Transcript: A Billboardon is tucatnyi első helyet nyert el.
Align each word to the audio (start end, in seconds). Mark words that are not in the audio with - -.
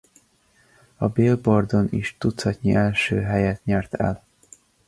A 0.97 1.07
Billboardon 1.07 1.87
is 1.93 2.15
tucatnyi 2.17 2.73
első 2.75 3.21
helyet 3.21 3.65
nyert 3.65 3.93
el. 3.93 4.23